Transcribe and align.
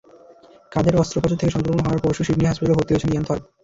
কাঁধের 0.71 0.95
অস্ত্রোপচার 0.95 1.39
থেকে 1.39 1.53
সংক্রমণ 1.55 1.81
হওয়ায় 1.81 2.03
পরশু 2.03 2.21
সিডনি 2.23 2.45
হাসপাতালে 2.47 2.77
ভর্তি 2.77 2.91
হয়েছেন 2.93 3.11
ইয়ান 3.11 3.25
থর্প। 3.27 3.43